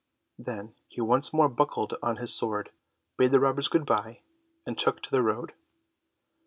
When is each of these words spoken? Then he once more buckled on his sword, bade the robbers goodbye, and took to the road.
Then 0.39 0.73
he 0.87 0.99
once 0.99 1.31
more 1.31 1.47
buckled 1.47 1.93
on 2.01 2.15
his 2.15 2.33
sword, 2.33 2.71
bade 3.17 3.31
the 3.33 3.39
robbers 3.39 3.67
goodbye, 3.67 4.23
and 4.65 4.75
took 4.75 4.99
to 5.03 5.11
the 5.11 5.21
road. 5.21 5.53